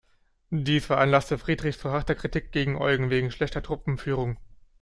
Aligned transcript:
Dies 0.49 0.83
veranlasste 0.83 1.37
Friedrich 1.37 1.77
zu 1.77 1.91
harter 1.91 2.15
Kritik 2.15 2.51
gegen 2.51 2.75
Eugen 2.75 3.11
wegen 3.11 3.29
schlechter 3.29 3.61
Truppenführung. 3.61 4.39